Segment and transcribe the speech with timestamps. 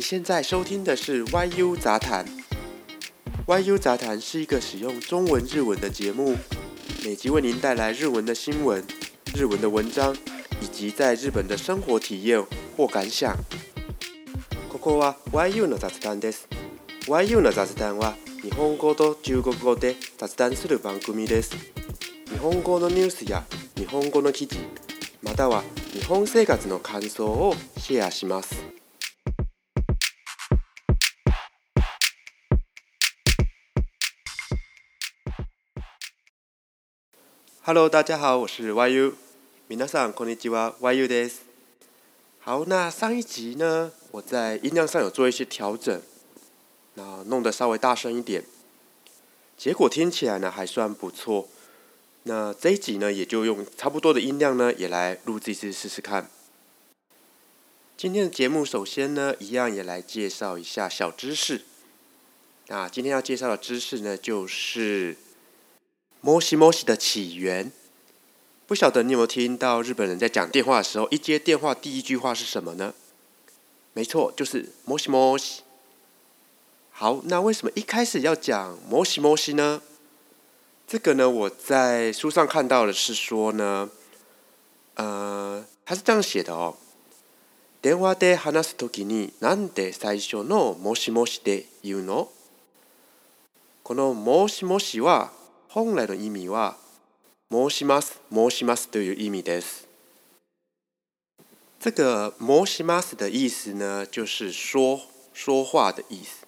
[0.00, 2.24] 你现在收听的是 YU 杂谈。
[3.46, 6.36] YU 杂谈是一个使用中文、日文的节目，
[7.04, 8.82] 每集为您带来日文的新闻、
[9.36, 10.16] 日文的文章，
[10.62, 12.42] 以及在日本的生活体验
[12.74, 13.36] 或感想。
[14.72, 15.14] ここは
[15.50, 16.48] YU の雑談です。
[17.06, 21.50] YU の雑談は日本語と中国語で雑談する番組です。
[22.32, 23.44] 日本語のニュースや
[23.76, 24.60] 日本語の記事、
[25.22, 25.62] または
[25.92, 28.69] 日本生活の感想をシェアします。
[37.72, 39.12] Hello，大家好，我是 YU，
[39.68, 41.34] 明ん上んにちは、YU す。
[42.40, 46.02] 好，那上一集呢，我在音量上有做一些调整，
[46.96, 48.42] 然后弄得稍微大声一点，
[49.56, 51.48] 结果听起来呢还算不错。
[52.24, 56.28] 那这一集呢，也就用差不多的音量呢，也来录这一次试试看。
[57.96, 61.62] 今天的节目首先呢，一样也来介绍一下小知识。
[62.66, 65.16] 那今天要介绍的知识呢，就是。
[66.22, 67.72] 摩西摩西的起源，
[68.66, 72.92] 不晓得你有没有听到日本人在讲电话的时候，一接电话第一句话是什么呢？
[73.94, 75.62] 没错，就是摩西摩西。
[76.90, 79.80] 好，那为什么一开始要讲摩西摩西呢？
[80.86, 83.88] 这个呢，我在书上看到的是说呢，
[84.96, 86.76] 呃，他是这样写的哦
[87.80, 92.28] ：“电话で話すときに、なんで最初の ‘moshi moshi’ で言うの？
[93.82, 95.30] この ‘moshi moshi’ は”。
[95.72, 96.74] 本来的意味是
[97.48, 99.86] “申します、申します”という意味です。
[101.78, 105.00] 这个“申します”的意思呢，就是说
[105.32, 106.44] 说话的意思，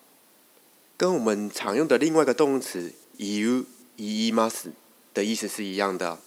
[0.96, 3.64] 跟我们常用的另外一个动词“言う、
[3.94, 4.72] 言 u ます”
[5.14, 6.18] 的意思是一样的。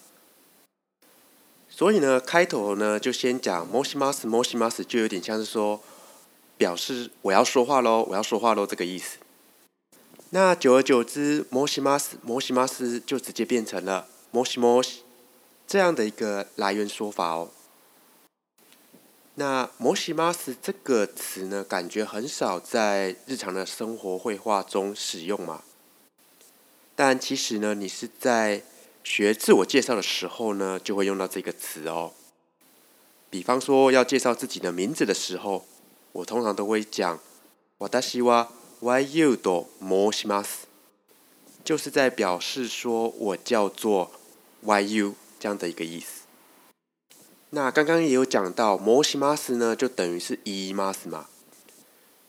[1.68, 5.82] 所以呢，开头呢就先讲“申します、申します”，就有点像是说，
[6.58, 9.18] 表示我要说话喽，我要说话喽这个意思。
[10.32, 15.04] 那久而久之摩西摩西、摩西 o s 就直接变成了摩西摩西
[15.68, 17.52] 这样的一个来源说法哦。
[19.36, 25.62] 那摩西摩斯这个词呢，感觉很少在日常的生活绘画中使用嘛。
[26.96, 28.64] 但其实呢，你是在
[29.04, 32.12] 学自我介绍的时候呢，就会用到这个词哦。
[33.30, 35.66] 比方说要介绍自己的名字的时候，
[36.14, 37.20] 我通常都会讲，
[37.80, 38.48] わたしは。
[38.94, 40.46] YU 的 mosimas，
[41.64, 44.12] 就是在表示说我叫做
[44.64, 46.22] YU 这样的一个意思。
[47.50, 51.26] 那刚刚也有讲到，mosimas 呢就等于是 imas 嘛。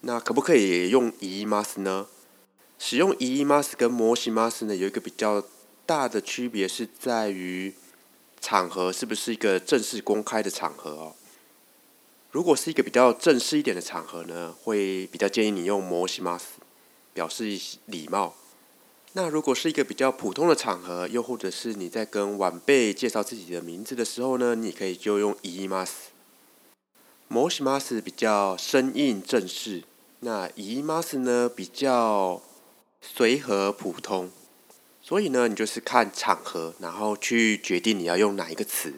[0.00, 2.06] 那可不可以用 imas 呢？
[2.78, 5.44] 使用 imas 跟 mosimas 呢有一个比较
[5.84, 7.74] 大的区别是在于
[8.40, 11.14] 场合是不是一个正式公开的场合哦。
[12.30, 16.40] 如果是一个比较正式一点的场合呢，会比较建议你用 Moshi Mas
[17.14, 18.34] 表示礼貌。
[19.12, 25.88] 那如果是一个比较普通的场合，又或者是你在跟晚辈介绍自己的名字的时候呢，你可以就用 E Mas。
[27.30, 29.84] Moshi Mas 比较生硬正式，
[30.20, 32.42] 那 E Mas 呢比较
[33.00, 34.30] 随和普通。
[35.00, 38.92] 所以呢，你就是看场合，然后去决定你要用哪一个词。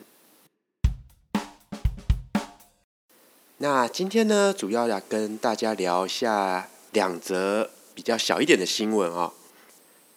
[3.61, 9.33] 那今天呢，主要要跟大家聊一下两则比较小一点的新闻哦。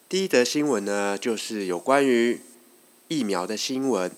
[0.07, 2.39] 第一则新闻呢，就是有关于
[3.07, 4.11] 疫苗的新闻。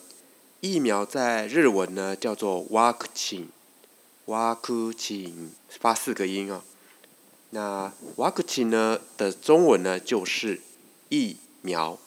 [0.60, 3.46] 疫苗在日文呢叫做ワクチン，
[4.28, 5.32] ワクチン
[5.70, 6.62] 发四个音哦。
[7.52, 10.60] 那ワクチン呢的中文呢就是
[11.08, 11.98] 疫苗。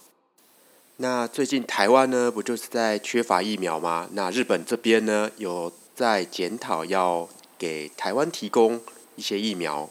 [0.98, 4.06] 那最近台湾呢不就是在缺乏疫苗吗？
[4.12, 5.72] 那日本这边呢有。
[5.96, 7.26] 在检讨要
[7.56, 8.82] 给台湾提供
[9.14, 9.88] 一些疫苗。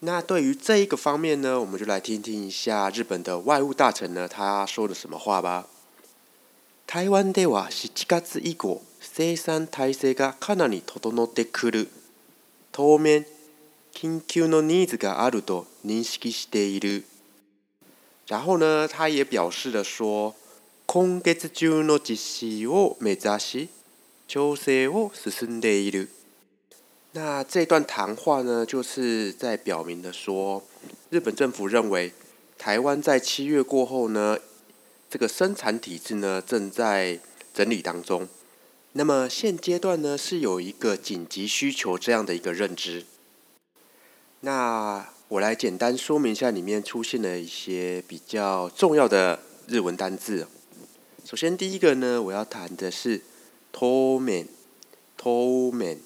[0.00, 5.66] 那对于这一个方面呢，我们就来听听一下日本的外务大臣呢他说的什么话吧。
[6.86, 11.88] 台湾では7月以降生産体制がかなり整って来る。
[12.70, 13.24] 当面
[13.94, 17.04] 緊急のニーズがあると認識している。
[18.26, 20.34] 然后呢，他也表示了说，
[20.86, 23.68] 今月中の実施を目指し。
[24.30, 26.06] 就是我是生的了。
[27.10, 30.62] 那这段谈话呢，就是在表明的说，
[31.08, 32.12] 日本政府认为
[32.56, 34.38] 台湾在七月过后呢，
[35.10, 37.18] 这个生产体制呢正在
[37.52, 38.28] 整理当中。
[38.92, 43.04] 那么现阶段呢，是有一个紧急需求这样的一个认知。
[44.42, 50.46] 那我来简单说明一下里面出现的一些比较重要的日文单字。
[51.24, 53.20] 首先第一个呢，我要谈的是。
[53.72, 54.48] トウメン、
[55.16, 56.00] トウ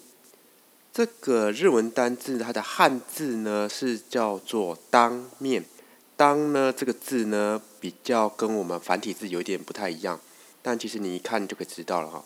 [0.93, 5.65] 这个日文单字，它的汉字呢是叫做当面。
[6.15, 10.19] 当呢这个字呢比较跟我们繁体字有点不太一样，
[10.61, 12.23] 但其实你一看就可以知道了哈。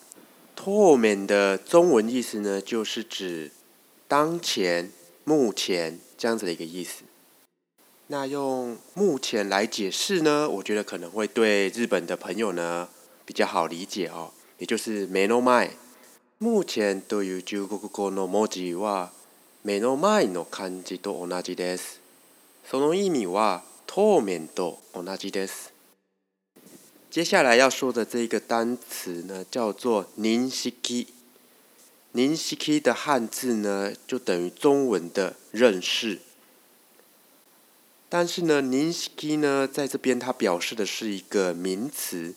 [0.56, 3.50] 透明的中文意思呢就是指
[4.08, 4.92] 当前、
[5.24, 7.04] 目前这样子的一个意思。
[8.08, 12.88] 那用目前来解释呢，我觉得可能会对日本的朋友呢
[13.26, 14.32] 比较好理解哦。
[14.60, 15.72] 也就是目の前。
[16.38, 19.12] 目前という中国語の文字は
[19.64, 22.02] 目の前の漢字と同じです。
[22.70, 25.72] その意味は当面と同じです。
[27.10, 31.08] 接下来要说的这个单词呢，叫做“宁西基”。
[32.12, 32.36] 宁
[32.84, 36.20] 的汉字呢，就等于中文的“认识”。
[38.10, 42.36] 但是呢，“認識基”呢，在这边它表示的是一个名词，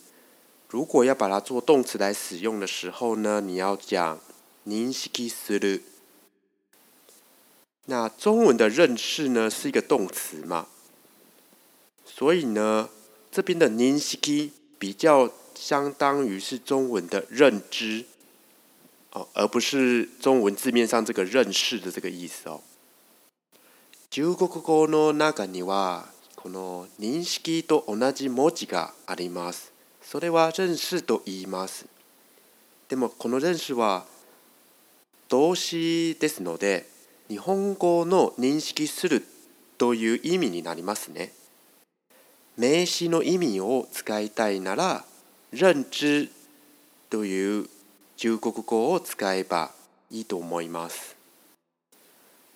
[0.72, 4.18] 如果要把它做动词来使用的时候呢，你要讲
[4.64, 5.22] n i する。
[5.22, 5.80] i s r
[7.84, 10.66] 那中文的认识呢是一个动词嘛？
[12.06, 12.88] 所以呢，
[13.30, 18.06] 这边的 n i i 比较相当于是中文的认知
[19.10, 22.62] 哦，而不是中文字面上这个“认识”的这个意思哦。
[24.08, 26.04] 就这个の中には
[26.34, 29.71] この認識と同じ文字があります。
[30.02, 31.86] それは認識と言います。
[32.88, 34.04] でもこの認識は
[35.28, 36.86] 動詞ですので
[37.28, 39.24] 日本語の認識する
[39.78, 41.32] という意味になりますね。
[42.58, 45.04] 名詞の意味を使いたいなら
[45.54, 46.30] 認知
[47.08, 47.66] という
[48.16, 49.70] 中国語を使えば
[50.10, 51.16] いいと思います。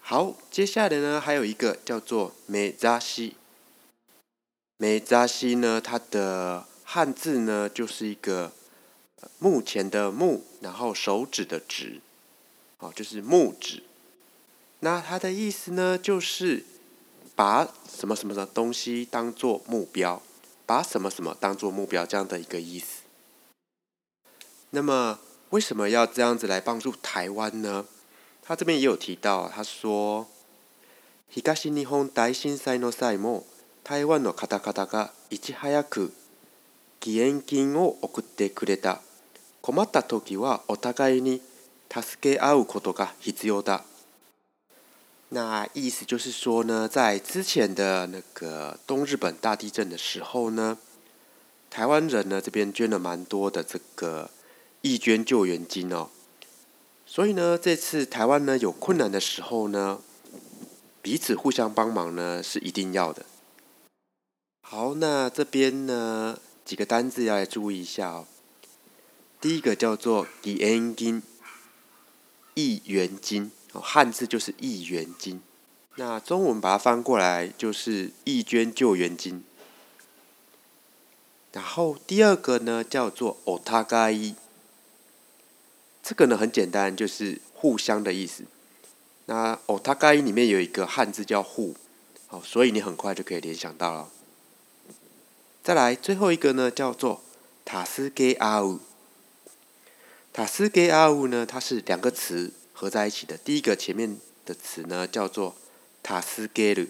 [0.09, 3.35] 好，接下来呢，还有一个叫做“美扎西”。
[4.79, 8.53] 美扎西呢，它的汉字呢，就是一个
[9.41, 12.01] 目前的目，然后手指的指，
[12.79, 13.83] 好，就是木指。
[14.79, 16.65] 那它的意思呢，就是
[17.35, 20.23] 把什么什么的东西当做目标，
[20.65, 23.03] 把什么什么当做目标这样的一个意思。
[24.71, 25.19] 那么
[25.51, 27.85] 为什么要这样子来帮助台湾呢？
[28.43, 30.29] 他这边也有提到，他说，
[31.35, 33.43] し日本大震災の際も、
[33.83, 36.13] 台湾の方々がいち早く
[37.05, 39.01] 義援金を送ってくれた
[39.61, 41.41] 困った時はお互いに
[41.91, 43.85] 助け合うことが必要だ
[45.31, 50.79] 那意思就是说呢，在之前的那个东日本大地震的时候呢，
[51.69, 54.31] 台湾人呢这边捐了蛮多的这个
[54.83, 56.09] 义捐救援金哦，
[57.07, 59.99] 所以呢，这次台湾呢有困难的时候呢，
[61.03, 63.27] 彼此互相帮忙呢是一定要的。
[64.63, 68.27] 好，那这边呢几个单字要来注意一下哦。
[69.41, 70.57] 第一个叫做“義
[72.91, 75.41] 元金”，哦，汉字就是“一元金”，
[75.95, 79.45] 那中文把它翻过来就是“义捐救援金”。
[81.55, 84.35] 然后第二个呢叫做“互他噶伊”，
[86.03, 88.43] 这个呢很简单，就是“互相”的意思。
[89.27, 91.77] 那“互他噶伊”里面有一个汉字叫“互”，
[92.27, 94.11] 好，所以你很快就可以联想到了。
[95.67, 97.21] 再来最后一个呢，叫做
[97.65, 98.79] 塔斯给阿乌。
[100.33, 103.37] 塔斯给阿乌呢，它是两个词合在一起的。
[103.37, 105.57] 第一个前面的词呢，叫做
[106.05, 106.87] 塔斯给鲁。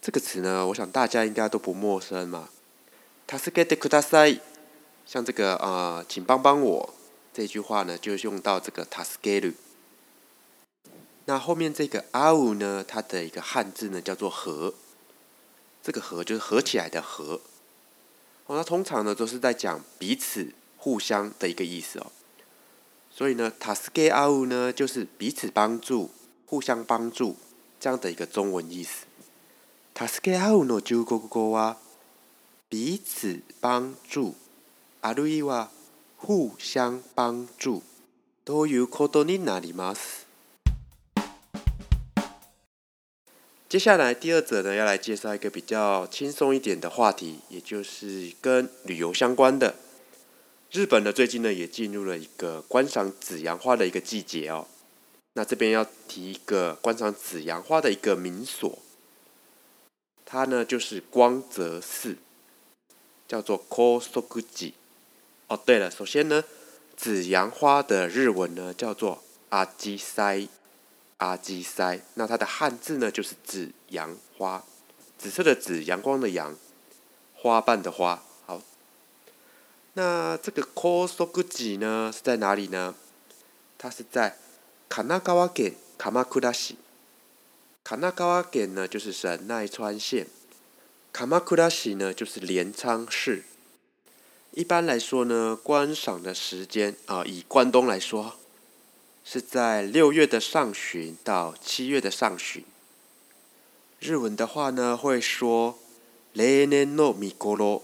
[0.00, 2.48] 这个词呢，我想大家应该都不陌生嘛。
[3.26, 4.40] 塔斯给的库达塞，
[5.04, 6.94] 像这个啊，请帮帮我
[7.34, 9.52] 这句话呢，就用到这个塔斯给鲁。
[11.26, 14.72] 那后面这个阿乌呢，它的一个汉字呢，叫做和。
[15.82, 17.40] 这个合就是合起来的合。
[18.46, 22.10] 哦，那通常呢都是在讲彼此互相的一个意思哦，
[23.10, 26.10] 所以呢，tasuke au 呢就是彼此帮助、
[26.46, 27.36] 互相帮助
[27.78, 29.04] 这样的一个中文意思。
[29.94, 31.76] tasuke au no jukugou
[32.68, 34.34] 彼此帮助
[35.02, 35.68] ，aru i
[36.20, 37.82] 互相帮助
[38.46, 40.27] ，dou yu k o d o ni nanimasu。
[43.68, 49.74] 接下来，第二则呢，要来介绍一个比较轻松一点的话题，也就是跟旅游相关的。
[50.70, 54.66] 日本呢，最近呢，也进入了一个观赏紫阳花的一个季节哦。
[55.34, 58.78] 那这边要提一个观赏紫阳花的一个名所，
[60.24, 62.16] 它呢就是光泽寺，
[63.28, 64.74] 叫做 k o s o g u c i
[65.48, 66.42] 哦，对了，首先呢，
[66.96, 70.48] 紫阳花的日文呢叫做阿吉塞。
[71.18, 74.62] 阿基塞，那它的汉字呢就是紫阳花，
[75.18, 76.54] 紫色的紫，阳光的阳，
[77.34, 78.22] 花瓣的花。
[78.46, 78.62] 好，
[79.94, 81.24] 那这个观测
[81.58, 82.94] i 呢是在哪里呢？
[83.76, 84.36] 它是在
[84.88, 86.74] 加纳川县卡马库拉市。
[87.84, 90.24] 加纳川县呢就是神奈川县，
[91.12, 93.42] 卡马库拉市呢就是镰仓市。
[94.52, 98.36] 一般来说呢，观赏的时间啊，以关东来说。
[99.30, 102.64] 是在六月的上旬到七月的上旬。
[104.00, 105.78] 日文的话呢，会说
[106.32, 107.82] “令年のみころ”，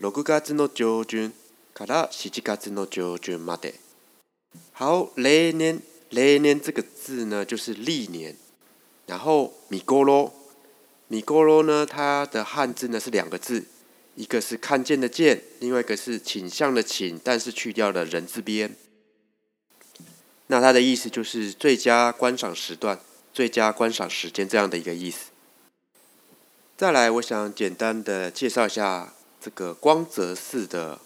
[0.00, 1.34] 六月の上旬
[1.74, 3.74] から七月の上旬まで。
[4.78, 8.34] 然后“令年”“令年”这个字呢，就是历年。
[9.04, 10.30] 然后“みころ
[11.12, 13.62] ”，“みころ”呢，它的汉字呢是两个字，
[14.14, 18.74] 一个是看见的“见”，另外一个是倾向的“倾”，但是去掉了人字边。
[20.50, 22.98] 那它的意思就是最佳观赏时段、
[23.34, 25.30] 最佳观赏时间这样的一个意思。
[26.76, 31.00] 再来，我想简单的介绍一下这个光泽寺的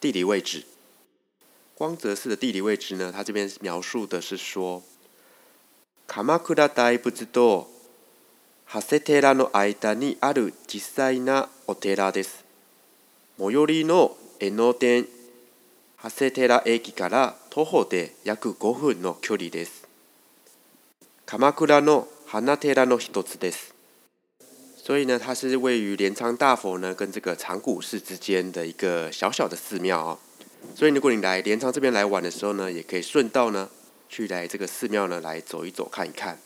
[0.00, 0.64] 地理位置。
[1.74, 4.82] 光泽寺的地理位置呢，它这边描述的是说，
[6.06, 7.68] 鎌倉大仏と
[8.70, 12.44] 長谷寺の間にある小さなお寺です。
[13.38, 15.06] 最寄りのえの店
[16.02, 17.43] 長谷寺駅から。
[17.54, 19.86] 徒歩で約5分の距離です。
[21.24, 23.72] 鎌倉の花寺の一つです。
[24.82, 30.18] 所以呢，它是位于镰仓大佛呢跟这个长谷寺之间的一个小小的寺庙啊。
[30.74, 33.68] 所以如果你来镰仓这边来玩的时候呢，也可以顺道呢
[34.08, 36.36] 去来这个寺庙呢来走一走看一看。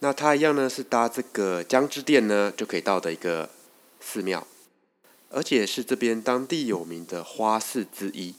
[0.00, 3.48] 那它一样呢是搭这个江之电呢就可以到的一个
[3.98, 4.46] 寺庙，
[5.30, 8.34] 而且是这边当地有名的花寺之一。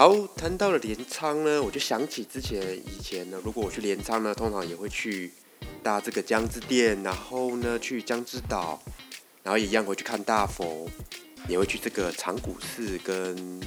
[0.00, 5.30] 好，谈到了镰仓呢，我就想起之前以前呢，如果我去镰仓呢，通常也会去
[5.82, 8.80] 搭这个江之店，然后呢去江之岛，
[9.42, 10.88] 然后一样会去看大佛，
[11.46, 13.60] 也会去这个长谷寺跟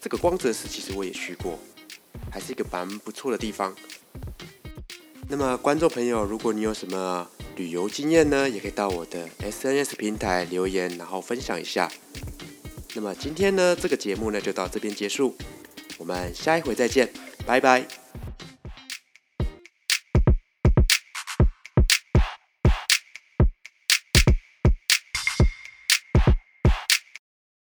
[0.00, 1.56] 这个光泽寺，其实我也去过，
[2.28, 3.72] 还是一个蛮不错的地方。
[5.28, 11.88] 那么，观众朋友，如果你有什么旅游经验呢，也可以到我的 S N S 平台留言，然后分享一下。
[12.96, 15.36] 那么，今天呢这个节目呢就到这边结束。
[15.98, 17.08] 我们下一回再见，
[17.44, 17.84] 拜拜。